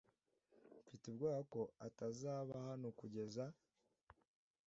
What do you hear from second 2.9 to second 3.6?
kugeza